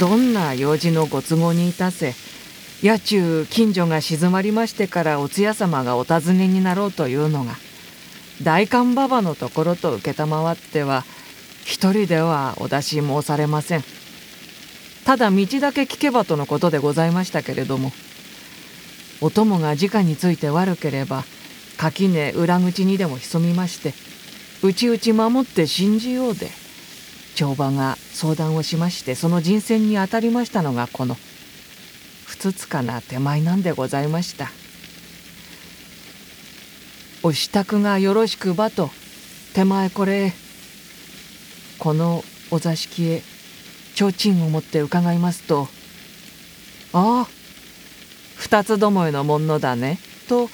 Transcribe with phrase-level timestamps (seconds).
[0.00, 2.14] どんな用事のご都合にいたせ
[2.82, 7.52] 野中近所が静まりましてからお通夜様がお尋ねになろうというのが
[8.42, 11.04] 大官馬場のところと承っては
[11.66, 13.84] 一人ではお出し申されません。
[15.04, 17.92] ただ道だけ聞けばとのことでございましたけれども
[19.20, 21.24] お供が直について悪ければ
[21.76, 23.92] 垣根裏口にでも潜みまして
[24.62, 26.48] 内々守って信じようで
[27.40, 31.16] 帳場が相談をしましてその人選に当たりましたのがこの
[32.26, 34.50] ふつつかな手前なんでございました。
[37.22, 38.90] お支度がよろしくばと
[39.52, 40.32] 手前これ
[41.78, 43.22] このお座敷へ
[43.94, 45.68] 提灯を持って伺いますと
[46.94, 47.28] 「ああ
[48.36, 50.48] 二つどもえのものだね」と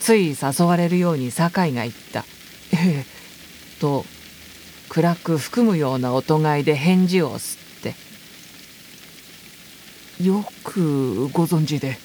[0.00, 2.24] つい誘われるように酒井が言った
[2.72, 3.06] 「ええ」
[3.78, 4.06] と
[4.90, 7.94] 暗く含むような音がいで返事を吸って
[10.22, 11.98] 「よくご存知で。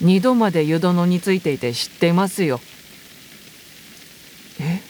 [0.00, 2.60] 二度まで湯殿についていて知ってますよ」
[4.60, 4.80] え？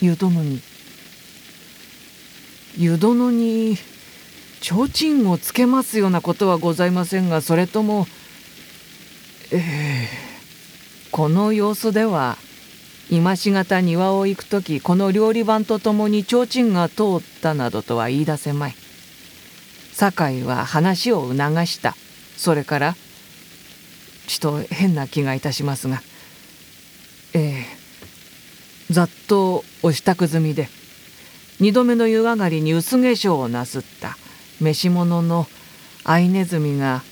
[0.00, 0.60] 湯殿に？
[2.76, 3.78] 湯殿に
[4.60, 8.06] 提灯をつけますようなことはございませんがそれとも
[9.52, 10.08] ええ
[11.10, 12.38] この様子では
[13.10, 18.74] 今しがた庭を行く時この料理番とともに提灯が通ったなどとは言い出せまい。
[19.92, 21.96] 酒井は話を促した。
[22.36, 22.96] それから
[24.26, 26.02] ちと変な気がいたしますが
[27.34, 27.66] え
[28.88, 30.68] えざっとお支度済みで
[31.58, 34.16] 二度目の湯上がりに薄化粧をなすった。
[34.60, 35.46] 召し物の
[36.04, 37.02] アイネズミが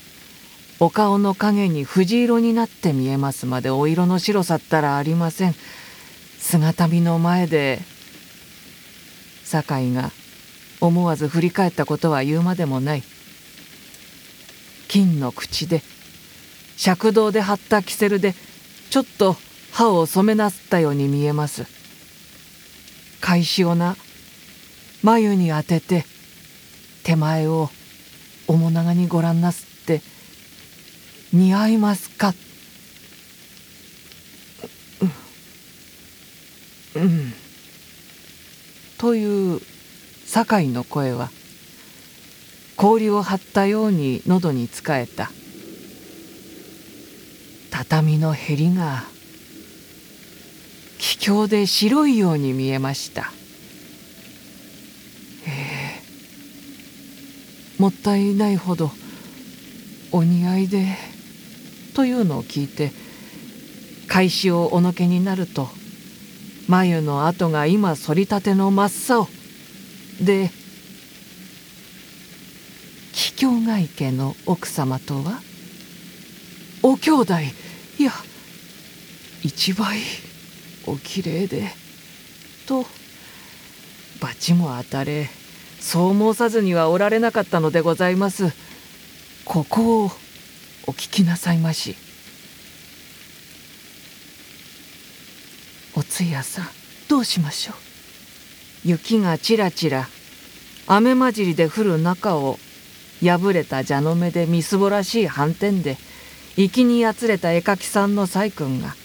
[0.79, 5.55] お顔の影に藤色になって見えますまでお色の白さったらありません。
[6.39, 7.79] 姿見の前で
[9.43, 10.11] 酒井が
[10.81, 13.03] 思わず振り返ったことは言うまでもない。
[14.87, 15.83] 金の口で
[16.87, 18.33] 赤銅で張ったキセルで
[18.89, 19.35] ちょっと
[19.71, 21.65] 歯を染めなすったように見えます。
[23.21, 23.95] 返しをな
[25.03, 26.05] 眉に当てて
[27.03, 27.69] 手前を
[28.47, 30.01] 面長にご覧なすって
[31.31, 32.33] 似合いますか？
[36.95, 37.33] うん、
[38.97, 39.61] という
[40.25, 41.29] 酒井の声は
[42.75, 45.31] 氷を張ったように喉につかえた
[47.71, 49.03] 畳のへりが
[50.97, 53.31] 気境で白いように見えました。
[55.47, 56.01] え
[57.77, 57.81] え。
[57.81, 58.91] もったいないほど
[60.11, 60.97] お似合いで
[61.95, 62.91] というのを聞いて
[64.07, 65.69] 開始をおのけになると
[66.69, 69.27] 眉の跡が今反りたての真っ青。
[70.23, 70.51] で
[73.11, 75.41] 桔梗ヶ池の奥様とは？
[76.83, 77.33] お兄弟。
[77.97, 78.11] いや
[79.43, 79.97] 一倍
[80.85, 81.71] おきれいで。
[82.67, 82.85] と
[84.21, 85.27] 罰も当たれ
[85.79, 88.51] そう申さずにはおられなかったのでございます。
[89.43, 90.11] ここを
[90.85, 91.95] お聞きなさいまし。
[96.19, 96.65] お通夜さん
[97.07, 97.75] どうしましょう？
[98.83, 100.05] 雪がちらちら
[100.85, 102.59] 雨混じりで降る中を
[103.21, 105.95] 破れた蛇の目でみすぼらしい斑点で
[106.57, 108.95] 粋にやつれた絵描きさんの細君が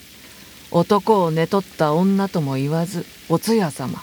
[0.73, 4.03] 男を寝取った女とも言わずお通夜様。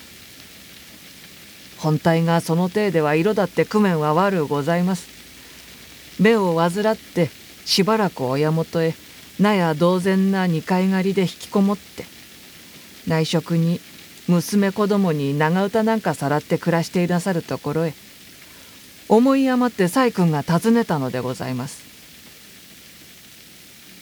[1.80, 5.10] 本体がその程では色だって工面は悪うございます。
[6.18, 7.30] 目を患って
[7.66, 8.96] しばらく親元へ
[9.38, 12.06] 納や同然な二階狩りで引きこもって
[13.08, 13.80] 内職に
[14.28, 17.94] 娘子供に長唄なんかさらって暮らしていなさるところへ
[19.10, 21.84] 思い余って細君が訪ねたのでございます。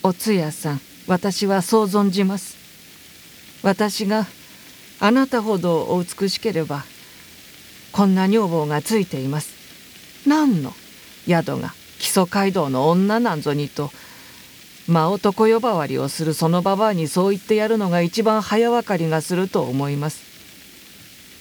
[0.03, 2.57] お通夜さん私はそう存じます。
[3.63, 4.27] 私が
[4.99, 6.83] あなたほどお美しければ
[7.91, 9.53] こんな女房がついています。
[10.28, 10.73] 何の
[11.28, 13.91] 宿が木曽街道の女なんぞにと
[14.90, 20.24] 真男呼ばわりをするそのばばあにそう言ってやるのが一番早分かりがすると思います。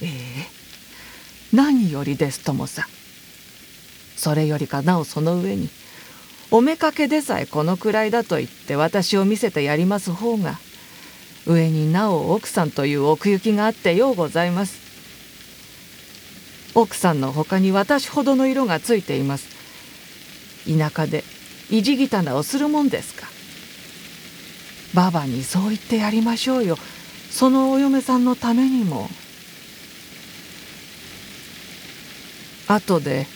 [0.02, 0.10] ええ
[1.56, 2.86] 何よりですともさ。
[4.16, 5.70] それよりかなおその上に
[6.50, 10.58] おめかけでさえこのくらいだと言って私を見せてやります方が
[11.46, 14.78] 上になお奥さんという奥行きがあってようございます。
[16.74, 19.48] 奥さんのほかに私ほどの色がついています。
[20.66, 21.24] 田舎で
[21.70, 23.14] 意地汚をするもんです
[24.94, 25.10] か。
[25.10, 26.76] ババにそう言ってやりましょうよ
[27.30, 29.08] そのお嫁さんのためにも。
[32.66, 33.26] 後で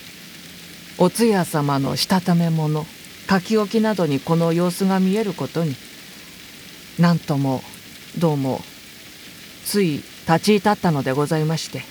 [0.98, 2.84] お通夜様のしたため者
[3.30, 5.74] 書き置きなどにこの様子が見えることに
[6.98, 7.62] 何とも
[8.18, 8.60] どうも
[9.64, 11.82] つい立ち至ったのでございまして。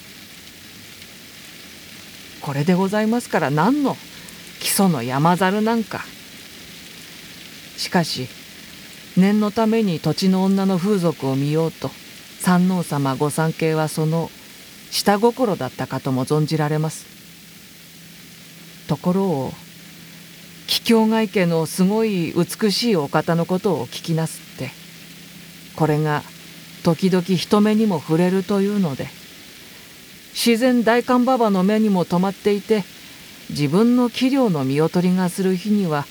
[2.41, 3.95] これでございますから何の
[4.59, 6.01] 基礎の山猿なんか。
[7.77, 8.27] しかし
[9.17, 11.89] 念のために土地の女の風俗を見ようと
[12.39, 14.29] 山王様御三家はその
[14.89, 17.05] 下心だったかとも存じられます。
[18.87, 19.53] ところを
[20.67, 24.71] 桔梗外家のすごい美しいお方のことを聞きなすって
[25.75, 26.23] これが
[26.83, 29.07] 時々人目にも触れるというので
[30.33, 32.83] 自然大観馬場の目にも止まっていて
[33.49, 36.05] 自分の器量の見劣りがする日には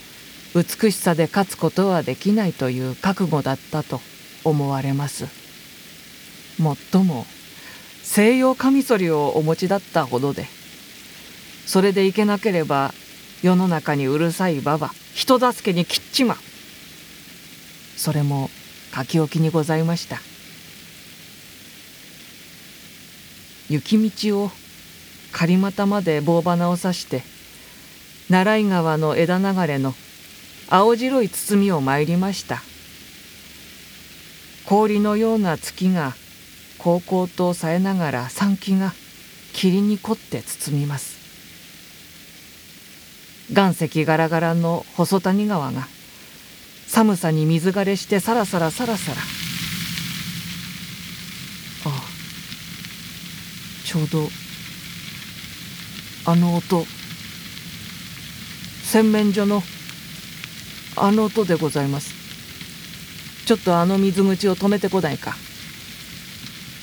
[0.55, 4.01] 美しさで勝つことはできないという覚悟だったと
[4.45, 5.27] 思われます。
[6.59, 7.27] もっとも
[8.03, 10.47] 西洋カミソリをお持ちだったほどで
[11.65, 12.93] それでいけなければ
[13.43, 16.37] 世の中にうるさい馬場人助けにきっちま
[17.97, 18.51] それも
[18.95, 20.21] 書き置きにございました。
[23.69, 24.51] 雪道を
[25.31, 27.23] 狩俣まで棒花を刺して
[28.29, 29.95] 奈良井川の枝流れの
[30.71, 32.63] 青白い包みを参りました。
[34.67, 36.15] 氷のような月が
[36.79, 38.93] 高々とさえながら山気が
[39.53, 41.19] 霧に凝って包みます。
[43.51, 45.89] 岩石ガラガラの細谷川が
[46.87, 49.17] 寒さに水枯れしてさらさらさらさら
[51.87, 52.03] ああ
[53.85, 54.29] ちょうど
[56.27, 56.85] あの音
[58.85, 59.63] 洗面所の
[60.97, 62.15] あの音でございます。
[63.47, 65.37] ちょっとあの水口を止めてこないか。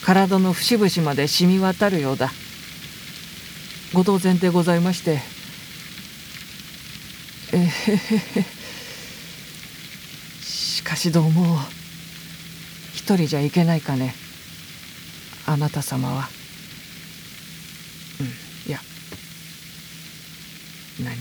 [0.04, 2.32] 体の節々まで染み渡るようだ。
[3.94, 5.22] ご当然でございまして。
[7.54, 8.46] えへへへ。
[10.42, 11.60] しかしどうも。
[12.94, 14.16] 一人じゃいけないかね。
[15.46, 16.30] あなた様は。
[18.20, 18.28] うん。
[18.28, 18.32] い
[18.72, 18.82] や。
[21.00, 21.16] 何？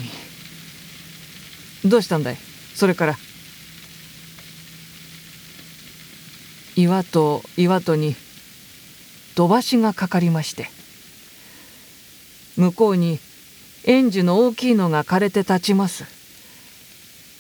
[1.88, 2.38] どうしたんだい？
[2.76, 3.16] それから
[6.76, 8.14] 岩と岩とに
[9.34, 10.68] 土橋がかかりまして
[12.56, 13.18] 向こうに
[13.84, 16.04] 園児の大きいのが枯れて立ちます。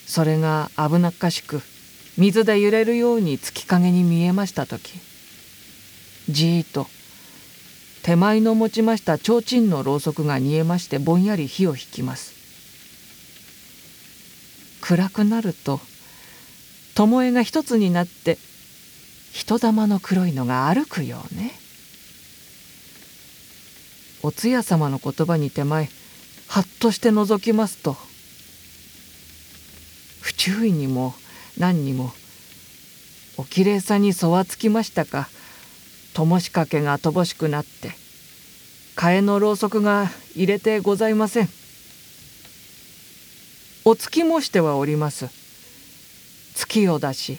[0.06, 1.60] それが危なっかしく
[2.16, 5.00] 水で揺れるように月影に見えました時
[6.30, 6.86] じーっと
[8.02, 12.35] 手前の持ちました提灯のろうそくが煮えましてぼんやり火を引きます。
[14.88, 15.80] 暗くなると
[16.94, 18.38] 巴が一つになって
[19.32, 21.50] 人玉の黒いのが歩くようね。
[24.22, 25.88] お通夜様の言葉に手前
[26.46, 27.96] はっとして覗きますと
[30.20, 31.14] 不注意にも
[31.58, 32.12] 何にも
[33.36, 35.28] おきれいさにそわつきましたか。
[36.14, 37.90] 灯しかけが乏しくなって
[38.94, 41.65] 替えのろうそくが入れてございません。
[43.88, 45.28] お月もしてはおります。
[46.56, 47.38] 月を出し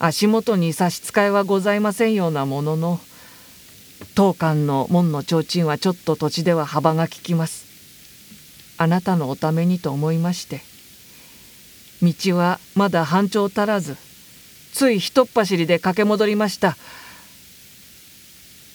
[0.00, 2.98] 足元に差し支えはございませんようなものの
[4.16, 7.66] 当館の門の提灯はちょっと土地では幅が利きます。
[8.78, 10.60] あなたのおためにと思いまして
[12.02, 13.96] 道はまだ半丁足らず
[14.72, 16.76] ついひとっ走りで駆け戻りました。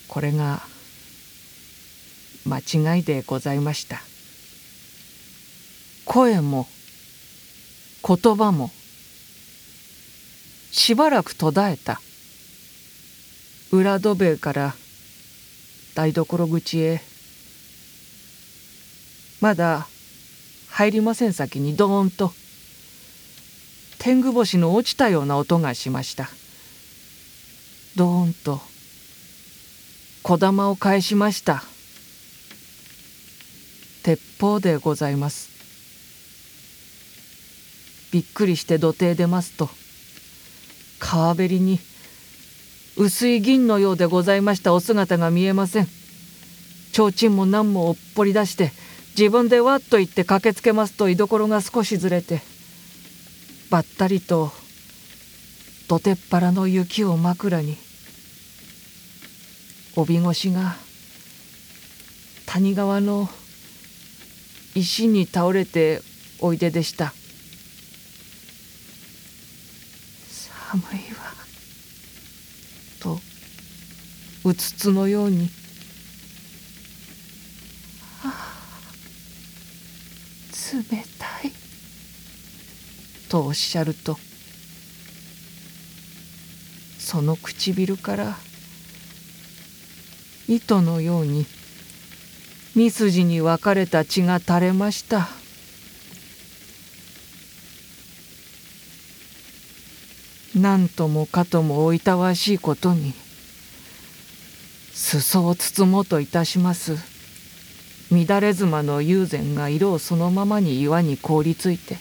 [0.08, 0.62] これが
[2.46, 2.60] 間
[2.96, 4.13] 違いでございました。
[6.06, 6.68] 声も
[8.06, 8.72] 言葉も
[10.72, 12.02] しばらく途絶えた。
[13.72, 14.76] 裏戸塀から
[15.96, 17.02] 台所口へ。
[19.40, 19.88] まだ
[20.70, 22.34] 入りません先にドーンと。
[24.00, 26.30] 天狗星の落ちたような音がしました。
[27.96, 28.60] ドーンと。
[30.24, 31.64] 小玉を返しました。
[34.02, 35.53] 鉄砲でございます。
[38.14, 39.70] びっくりして土手へ出ますと
[41.00, 41.80] 川べりに
[42.96, 45.88] 薄い銀のようでございましたお姿が見えません。
[46.94, 48.72] 提灯も何もおっぽり出して
[49.18, 52.42] 自分でわっと言って駆けつけますと居所が少しずれて
[53.72, 54.52] ばったりと
[55.88, 57.78] 土手っ腹の雪を枕に
[59.96, 60.76] 帯越しが
[62.46, 63.28] 谷川の
[64.76, 66.02] 石に倒れて
[66.40, 67.14] おいででした。
[70.74, 71.22] 寒いわ
[73.00, 73.20] と
[74.44, 75.52] うつつのように
[78.24, 78.52] あ
[80.74, 81.52] 冷たい」
[83.30, 84.18] とおっしゃると
[86.98, 88.40] その唇から
[90.48, 91.46] 糸のように
[92.74, 95.43] 二筋に分かれた血が垂れました。
[100.64, 103.14] 何ともかともおいたわしいことに
[104.94, 106.96] 裾を包もうといたします。
[108.10, 111.98] 乱れ妻の友禅が色をそのままに岩に凍りついて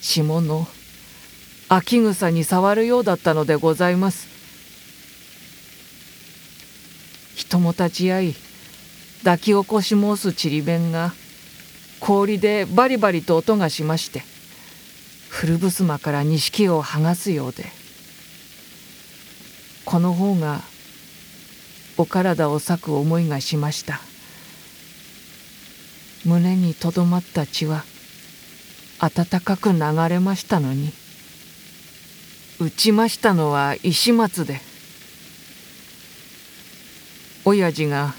[0.00, 0.66] 霜の
[1.68, 4.26] 秋草に触るようだったのでございます。
[7.36, 8.34] 人も立ち会い
[9.20, 11.14] 抱き起こし申すちりべんが
[12.00, 14.24] 氷でバリバリと音がしまして
[15.38, 17.66] 古襖から錦を剥がすようで
[19.84, 20.62] この方が
[21.98, 24.00] お体を裂く思いがしました。
[26.24, 27.84] 胸にとどまった血は
[28.98, 29.78] 温かく流
[30.08, 30.90] れましたのに
[32.58, 34.60] 打ちましたのは石松で
[37.44, 38.14] 親父が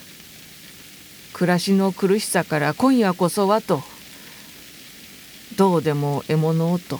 [1.33, 3.81] 暮らしの苦しさから今夜こそはと
[5.57, 6.99] どうでも獲物をと。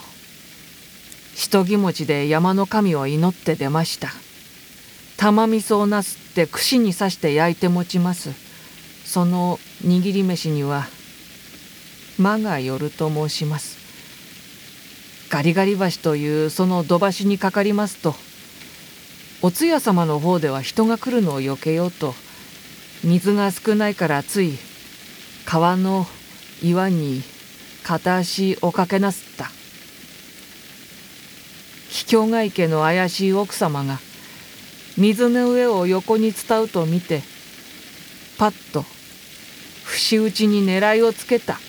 [1.35, 4.09] 人気持ちで山の神を祈って出ました。
[5.15, 8.31] 玉味噌をなすって串に刺して焼いて持ちます。
[9.05, 10.87] その握り飯には
[12.17, 13.77] 間がよると申します。
[15.29, 18.15] ガリガリ橋というその土橋にかかりますと
[19.41, 22.15] お通夜様の方では人が来るのをよけようと
[23.03, 24.57] 水が少ないからつい
[25.45, 26.05] 川の
[26.63, 27.21] 岩に
[27.87, 29.49] 片足をかけなすった。
[31.89, 33.99] 秘境外家の怪しい奥様が
[34.97, 37.21] 水の上を横に伝うと見て
[38.37, 38.83] パッと
[39.85, 41.59] 節打ちに狙いをつけた。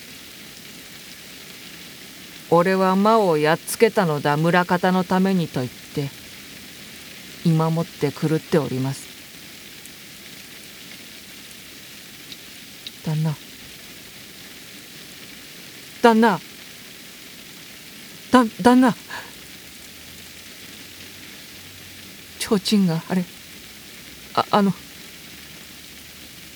[2.51, 6.09] 俺は魔をやっつけたのだ村方のためにと言って
[7.45, 9.07] 今もって狂っております。
[13.05, 13.48] 旦那。
[16.03, 16.41] 旦那。
[18.31, 18.95] だ旦那。
[22.39, 23.25] 提灯があれ。
[24.35, 24.73] ああの。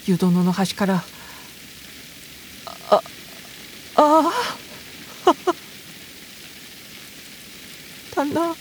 [0.07, 1.03] 湯殿の端から。
[2.67, 3.03] あ
[3.97, 4.33] あ
[5.27, 5.33] あ
[8.15, 8.57] 旦那。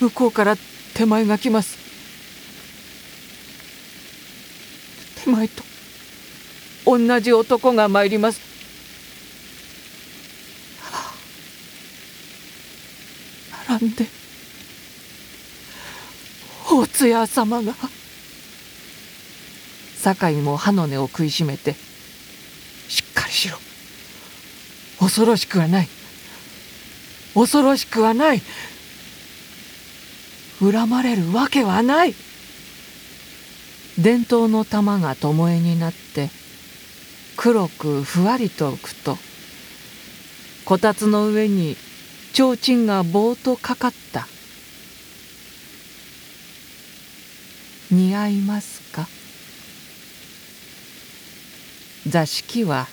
[0.00, 0.56] 向こうから
[0.94, 1.78] 手前が来ます。
[5.24, 5.73] 手前と。
[6.86, 8.40] 同じ男が参ります。
[13.68, 14.06] 並んで
[16.70, 17.74] 大津屋様が。
[19.96, 21.74] 酒井も歯の根を食いしめて
[22.88, 23.56] しっかりしろ。
[24.98, 25.88] 恐ろしくはない。
[27.32, 28.42] 恐ろしくはない。
[30.60, 32.14] 恨まれるわけはない。
[33.98, 36.28] 伝統の玉が巴になって
[37.36, 39.18] 黒くふわりと浮くと
[40.64, 41.76] こたつの上に
[42.32, 44.26] 提灯がぼーっとかかった。
[47.90, 49.06] 似合いますか？
[52.08, 52.86] 座敷は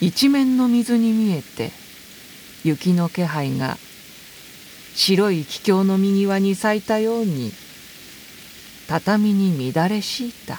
[0.00, 1.70] 一面の水に見えて
[2.64, 3.76] 雪の気配が
[4.94, 7.52] 白い桔梗の右輪に咲いたように
[8.88, 10.58] 畳に乱れ敷いた。